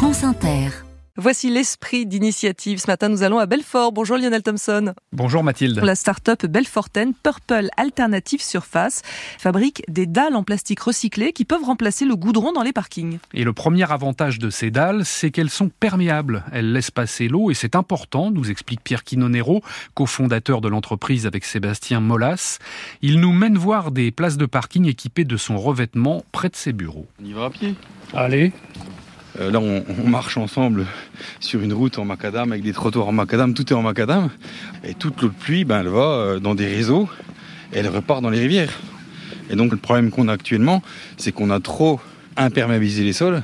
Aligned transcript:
France 0.00 0.24
Inter. 0.24 0.70
Voici 1.18 1.50
l'esprit 1.50 2.06
d'initiative. 2.06 2.78
Ce 2.78 2.86
matin, 2.86 3.10
nous 3.10 3.22
allons 3.22 3.38
à 3.38 3.44
Belfort. 3.44 3.92
Bonjour 3.92 4.16
Lionel 4.16 4.42
Thompson. 4.42 4.94
Bonjour 5.12 5.44
Mathilde. 5.44 5.78
La 5.82 5.94
start-up 5.94 6.46
Belforten 6.46 7.12
Purple 7.12 7.68
Alternative 7.76 8.40
Surface 8.40 9.02
fabrique 9.38 9.82
des 9.88 10.06
dalles 10.06 10.36
en 10.36 10.42
plastique 10.42 10.80
recyclé 10.80 11.34
qui 11.34 11.44
peuvent 11.44 11.64
remplacer 11.64 12.06
le 12.06 12.16
goudron 12.16 12.52
dans 12.52 12.62
les 12.62 12.72
parkings. 12.72 13.18
Et 13.34 13.44
le 13.44 13.52
premier 13.52 13.92
avantage 13.92 14.38
de 14.38 14.48
ces 14.48 14.70
dalles, 14.70 15.04
c'est 15.04 15.30
qu'elles 15.30 15.50
sont 15.50 15.68
perméables. 15.68 16.44
Elles 16.50 16.72
laissent 16.72 16.90
passer 16.90 17.28
l'eau 17.28 17.50
et 17.50 17.54
c'est 17.54 17.76
important, 17.76 18.30
nous 18.30 18.50
explique 18.50 18.82
Pierre 18.82 19.04
Quinonero, 19.04 19.60
cofondateur 19.92 20.62
de 20.62 20.68
l'entreprise 20.68 21.26
avec 21.26 21.44
Sébastien 21.44 22.00
Molas. 22.00 22.56
Il 23.02 23.20
nous 23.20 23.34
mène 23.34 23.58
voir 23.58 23.90
des 23.90 24.12
places 24.12 24.38
de 24.38 24.46
parking 24.46 24.86
équipées 24.86 25.24
de 25.24 25.36
son 25.36 25.58
revêtement 25.58 26.24
près 26.32 26.48
de 26.48 26.56
ses 26.56 26.72
bureaux. 26.72 27.06
On 27.20 27.26
y 27.26 27.34
va 27.34 27.44
à 27.44 27.50
pied? 27.50 27.74
Allez. 28.14 28.54
Euh, 29.38 29.50
là, 29.50 29.60
on, 29.60 30.08
marche 30.08 30.36
ensemble 30.36 30.86
sur 31.38 31.60
une 31.60 31.72
route 31.72 31.98
en 31.98 32.04
macadam 32.04 32.50
avec 32.50 32.64
des 32.64 32.72
trottoirs 32.72 33.08
en 33.08 33.12
macadam. 33.12 33.54
Tout 33.54 33.72
est 33.72 33.76
en 33.76 33.82
macadam. 33.82 34.28
Et 34.84 34.94
toute 34.94 35.20
l'eau 35.22 35.28
de 35.28 35.34
pluie, 35.34 35.64
ben, 35.64 35.80
elle 35.80 35.88
va 35.88 36.00
euh, 36.00 36.40
dans 36.40 36.54
des 36.54 36.66
réseaux 36.66 37.08
et 37.72 37.78
elle 37.78 37.88
repart 37.88 38.22
dans 38.22 38.30
les 38.30 38.40
rivières. 38.40 38.72
Et 39.50 39.56
donc, 39.56 39.70
le 39.70 39.76
problème 39.76 40.10
qu'on 40.10 40.28
a 40.28 40.32
actuellement, 40.32 40.82
c'est 41.16 41.32
qu'on 41.32 41.50
a 41.50 41.60
trop 41.60 42.00
imperméabilisé 42.36 43.04
les 43.04 43.12
sols 43.12 43.42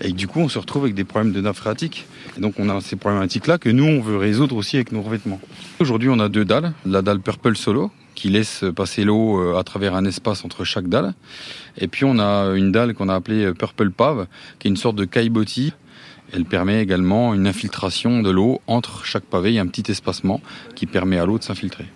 et 0.00 0.12
que 0.12 0.16
du 0.16 0.28
coup, 0.28 0.40
on 0.40 0.48
se 0.48 0.58
retrouve 0.58 0.84
avec 0.84 0.94
des 0.94 1.04
problèmes 1.04 1.32
de 1.32 1.40
nappe 1.40 1.56
phréatique. 1.56 2.06
Et 2.36 2.40
donc, 2.40 2.54
on 2.58 2.68
a 2.68 2.80
ces 2.80 2.96
problématiques-là 2.96 3.58
que 3.58 3.70
nous, 3.70 3.84
on 3.84 4.00
veut 4.00 4.18
résoudre 4.18 4.56
aussi 4.56 4.76
avec 4.76 4.92
nos 4.92 5.02
revêtements. 5.02 5.40
Aujourd'hui, 5.80 6.08
on 6.10 6.18
a 6.18 6.28
deux 6.28 6.44
dalles. 6.44 6.72
La 6.84 7.02
dalle 7.02 7.20
Purple 7.20 7.56
Solo, 7.56 7.90
qui 8.16 8.28
laisse 8.28 8.64
passer 8.74 9.04
l'eau 9.04 9.40
euh, 9.40 9.56
à 9.56 9.62
travers 9.62 9.94
un 9.94 10.04
espace 10.04 10.44
entre 10.44 10.64
chaque 10.64 10.88
dalle. 10.88 11.14
Et 11.78 11.86
puis 11.86 12.04
on 12.04 12.18
a 12.18 12.56
une 12.56 12.72
dalle 12.72 12.94
qu'on 12.94 13.08
a 13.08 13.14
appelée 13.14 13.52
Purple 13.54 13.90
Pave, 13.90 14.26
qui 14.58 14.66
est 14.66 14.70
une 14.70 14.76
sorte 14.76 14.96
de 14.96 15.04
caillebotis. 15.04 15.72
Elle 16.32 16.44
permet 16.44 16.82
également 16.82 17.34
une 17.34 17.46
infiltration 17.46 18.20
de 18.20 18.30
l'eau 18.30 18.60
entre 18.66 19.04
chaque 19.04 19.22
pavé. 19.22 19.50
Il 19.50 19.54
y 19.54 19.58
a 19.60 19.62
un 19.62 19.68
petit 19.68 19.92
espacement 19.92 20.40
qui 20.74 20.86
permet 20.86 21.18
à 21.18 21.26
l'eau 21.26 21.38
de 21.38 21.44
s'infiltrer. 21.44 21.86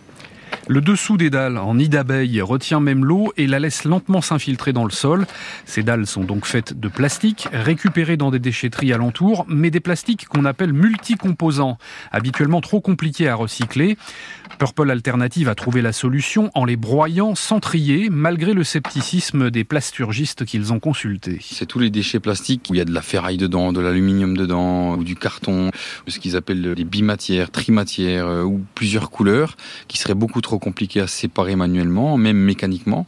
Le 0.70 0.80
dessous 0.80 1.16
des 1.16 1.30
dalles 1.30 1.58
en 1.58 1.74
nid 1.74 1.88
d'abeille 1.88 2.40
retient 2.40 2.78
même 2.78 3.04
l'eau 3.04 3.32
et 3.36 3.48
la 3.48 3.58
laisse 3.58 3.82
lentement 3.82 4.20
s'infiltrer 4.20 4.72
dans 4.72 4.84
le 4.84 4.92
sol. 4.92 5.26
Ces 5.64 5.82
dalles 5.82 6.06
sont 6.06 6.22
donc 6.22 6.46
faites 6.46 6.78
de 6.78 6.86
plastique, 6.86 7.48
récupérées 7.52 8.16
dans 8.16 8.30
des 8.30 8.38
déchetteries 8.38 8.92
alentour, 8.92 9.44
mais 9.48 9.72
des 9.72 9.80
plastiques 9.80 10.28
qu'on 10.28 10.44
appelle 10.44 10.72
multicomposants, 10.72 11.76
habituellement 12.12 12.60
trop 12.60 12.80
compliqués 12.80 13.26
à 13.26 13.34
recycler. 13.34 13.98
Purple 14.60 14.92
Alternative 14.92 15.48
a 15.48 15.56
trouvé 15.56 15.82
la 15.82 15.92
solution 15.92 16.52
en 16.54 16.64
les 16.64 16.76
broyant 16.76 17.34
sans 17.34 17.58
trier, 17.58 18.08
malgré 18.08 18.54
le 18.54 18.62
scepticisme 18.62 19.50
des 19.50 19.64
plasturgistes 19.64 20.44
qu'ils 20.44 20.72
ont 20.72 20.78
consultés. 20.78 21.40
C'est 21.42 21.66
tous 21.66 21.80
les 21.80 21.90
déchets 21.90 22.20
plastiques 22.20 22.66
où 22.70 22.74
il 22.74 22.78
y 22.78 22.80
a 22.80 22.84
de 22.84 22.94
la 22.94 23.02
ferraille 23.02 23.38
dedans, 23.38 23.72
de 23.72 23.80
l'aluminium 23.80 24.36
dedans, 24.36 24.94
ou 24.94 25.02
du 25.02 25.16
carton, 25.16 25.72
ce 26.06 26.20
qu'ils 26.20 26.36
appellent 26.36 26.74
les 26.74 26.84
bimatières, 26.84 27.50
trimatières, 27.50 28.28
euh, 28.28 28.44
ou 28.44 28.64
plusieurs 28.76 29.10
couleurs, 29.10 29.56
qui 29.88 29.98
seraient 29.98 30.14
beaucoup 30.14 30.40
trop 30.40 30.59
compliquées 30.60 31.00
à 31.00 31.08
séparer 31.08 31.56
manuellement, 31.56 32.16
même 32.16 32.36
mécaniquement. 32.36 33.06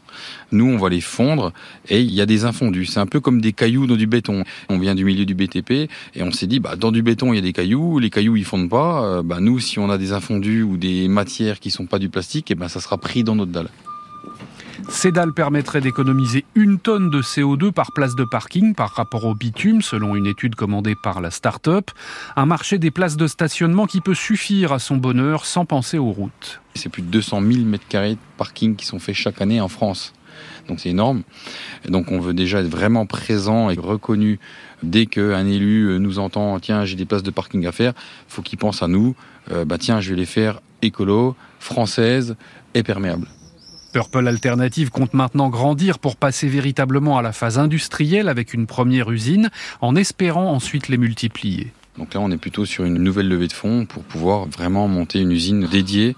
Nous, 0.50 0.66
on 0.66 0.76
va 0.76 0.88
les 0.88 1.00
fondre 1.00 1.52
et 1.88 2.00
il 2.00 2.12
y 2.12 2.20
a 2.20 2.26
des 2.26 2.44
infondus. 2.44 2.86
C'est 2.86 2.98
un 2.98 3.06
peu 3.06 3.20
comme 3.20 3.40
des 3.40 3.52
cailloux 3.52 3.86
dans 3.86 3.96
du 3.96 4.08
béton. 4.08 4.42
On 4.68 4.78
vient 4.78 4.96
du 4.96 5.04
milieu 5.04 5.24
du 5.24 5.34
BTP 5.34 5.70
et 5.70 6.22
on 6.22 6.32
s'est 6.32 6.48
dit, 6.48 6.58
bah, 6.58 6.74
dans 6.74 6.90
du 6.90 7.02
béton, 7.02 7.32
il 7.32 7.36
y 7.36 7.38
a 7.38 7.42
des 7.42 7.52
cailloux, 7.52 8.00
les 8.00 8.10
cailloux, 8.10 8.36
ils 8.36 8.44
fondent 8.44 8.68
pas. 8.68 9.04
Euh, 9.04 9.22
bah, 9.22 9.38
nous, 9.40 9.60
si 9.60 9.78
on 9.78 9.88
a 9.88 9.98
des 9.98 10.12
infondus 10.12 10.64
ou 10.64 10.76
des 10.76 11.06
matières 11.06 11.60
qui 11.60 11.70
sont 11.70 11.86
pas 11.86 12.00
du 12.00 12.08
plastique, 12.08 12.50
et 12.50 12.54
ben, 12.54 12.68
ça 12.68 12.80
sera 12.80 12.98
pris 12.98 13.22
dans 13.22 13.36
notre 13.36 13.52
dalle. 13.52 13.68
Ces 14.88 15.12
dalles 15.12 15.32
permettraient 15.32 15.80
d'économiser 15.80 16.44
une 16.54 16.78
tonne 16.78 17.10
de 17.10 17.22
CO2 17.22 17.72
par 17.72 17.92
place 17.92 18.14
de 18.14 18.24
parking 18.24 18.74
par 18.74 18.90
rapport 18.90 19.24
au 19.24 19.34
bitume, 19.34 19.82
selon 19.82 20.16
une 20.16 20.26
étude 20.26 20.54
commandée 20.54 20.94
par 20.94 21.20
la 21.20 21.30
start-up. 21.30 21.90
Un 22.36 22.46
marché 22.46 22.78
des 22.78 22.90
places 22.90 23.16
de 23.16 23.26
stationnement 23.26 23.86
qui 23.86 24.00
peut 24.00 24.14
suffire 24.14 24.72
à 24.72 24.78
son 24.78 24.96
bonheur 24.96 25.44
sans 25.44 25.64
penser 25.64 25.98
aux 25.98 26.10
routes. 26.10 26.60
C'est 26.74 26.88
plus 26.88 27.02
de 27.02 27.08
200 27.08 27.42
000 27.42 27.64
mètres 27.64 27.88
carrés 27.88 28.14
de 28.14 28.20
parking 28.36 28.76
qui 28.76 28.86
sont 28.86 28.98
faits 28.98 29.14
chaque 29.14 29.40
année 29.40 29.60
en 29.60 29.68
France. 29.68 30.12
Donc 30.68 30.80
c'est 30.80 30.90
énorme. 30.90 31.22
Donc 31.88 32.12
on 32.12 32.20
veut 32.20 32.34
déjà 32.34 32.60
être 32.60 32.68
vraiment 32.68 33.06
présent 33.06 33.70
et 33.70 33.74
reconnu. 33.74 34.38
Dès 34.82 35.06
qu'un 35.06 35.46
élu 35.46 35.98
nous 36.00 36.18
entend, 36.18 36.58
tiens, 36.60 36.84
j'ai 36.84 36.96
des 36.96 37.04
places 37.04 37.22
de 37.22 37.30
parking 37.30 37.66
à 37.66 37.72
faire, 37.72 37.92
faut 38.28 38.42
qu'il 38.42 38.58
pense 38.58 38.82
à 38.82 38.88
nous. 38.88 39.14
Euh, 39.50 39.64
bah 39.64 39.78
tiens, 39.78 40.00
je 40.00 40.10
vais 40.10 40.16
les 40.16 40.26
faire 40.26 40.60
écolo, 40.82 41.36
françaises 41.60 42.36
et 42.74 42.82
perméables. 42.82 43.28
Purple 43.92 44.26
Alternative 44.26 44.90
compte 44.90 45.12
maintenant 45.12 45.50
grandir 45.50 45.98
pour 45.98 46.16
passer 46.16 46.48
véritablement 46.48 47.18
à 47.18 47.22
la 47.22 47.32
phase 47.32 47.58
industrielle 47.58 48.28
avec 48.28 48.54
une 48.54 48.66
première 48.66 49.10
usine, 49.10 49.50
en 49.82 49.96
espérant 49.96 50.50
ensuite 50.50 50.88
les 50.88 50.96
multiplier. 50.96 51.72
Donc 51.98 52.14
là, 52.14 52.20
on 52.20 52.30
est 52.30 52.38
plutôt 52.38 52.64
sur 52.64 52.84
une 52.84 52.98
nouvelle 52.98 53.28
levée 53.28 53.48
de 53.48 53.52
fonds 53.52 53.84
pour 53.84 54.02
pouvoir 54.02 54.46
vraiment 54.46 54.88
monter 54.88 55.20
une 55.20 55.30
usine 55.30 55.66
dédiée, 55.66 56.16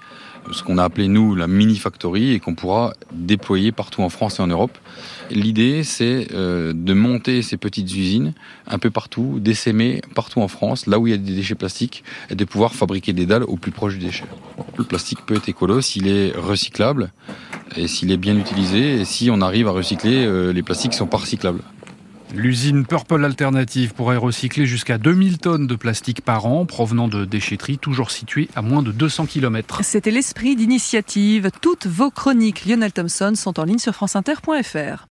ce 0.53 0.63
qu'on 0.63 0.79
a 0.79 0.84
appelé 0.84 1.09
nous 1.09 1.34
la 1.34 1.49
mini 1.49 1.77
factory 1.77 2.33
et 2.33 2.39
qu'on 2.39 2.55
pourra 2.55 2.93
déployer 3.13 3.73
partout 3.73 4.03
en 4.03 4.09
France 4.09 4.39
et 4.39 4.43
en 4.43 4.47
Europe. 4.47 4.77
L'idée, 5.31 5.83
c'est 5.83 6.29
euh, 6.33 6.73
de 6.75 6.93
monter 6.93 7.43
ces 7.43 7.57
petites 7.57 7.91
usines 7.93 8.34
un 8.69 8.79
peu 8.79 8.91
partout, 8.91 9.39
d'essaimer 9.41 10.01
partout 10.15 10.41
en 10.41 10.49
France, 10.49 10.87
là 10.87 11.01
où 11.01 11.07
il 11.09 11.11
y 11.11 11.15
a 11.15 11.17
des 11.17 11.34
déchets 11.34 11.55
plastiques, 11.55 12.05
et 12.31 12.37
de 12.37 12.45
pouvoir 12.45 12.75
fabriquer 12.75 13.13
des 13.13 13.27
dalles 13.27 13.45
au 13.45 13.57
plus 13.57 13.73
proche 13.73 13.95
du 13.99 14.05
déchet. 14.05 14.27
Le 14.77 14.84
plastique 14.84 15.27
peut 15.27 15.34
être 15.34 15.49
écolo 15.49 15.81
s'il 15.81 16.07
est 16.07 16.33
recyclable 16.37 17.11
et 17.77 17.89
s'il 17.89 18.13
est 18.13 18.17
bien 18.17 18.37
utilisé 18.37 19.01
et 19.01 19.05
si 19.05 19.31
on 19.31 19.41
arrive 19.41 19.69
à 19.69 19.73
recycler 19.73 20.25
euh, 20.25 20.53
les 20.53 20.63
plastiques 20.63 20.93
qui 20.93 20.99
sont 20.99 21.07
pas 21.07 21.19
recyclables. 21.19 21.61
L'usine 22.35 22.85
Purple 22.85 23.25
Alternative 23.25 23.95
pourrait 23.95 24.17
recycler 24.17 24.67
jusqu'à 24.67 24.99
2000 24.99 25.39
tonnes 25.39 25.67
de 25.69 25.77
plastique 25.77 26.21
par 26.21 26.47
an 26.47 26.67
provenant 26.67 27.07
de 27.07 27.25
déchetteries 27.25 27.79
toujours 27.79 28.11
situées 28.11 28.49
à 28.57 28.63
moins 28.63 28.83
de 28.83 28.91
200 28.91 29.27
km. 29.27 29.81
C'était 29.85 30.11
l'esprit 30.11 30.57
d'initiative. 30.57 31.51
Toutes 31.61 31.87
vos 31.87 32.11
chroniques 32.11 32.67
Lionel 32.67 32.93
Thompson 32.93 33.35
sont 33.37 33.61
en 33.61 33.65
ligne 33.65 33.79
sur 33.79 33.95
franceinter.fr. 33.95 35.07